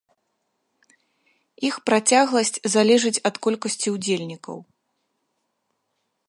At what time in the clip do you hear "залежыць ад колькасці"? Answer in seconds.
2.77-3.87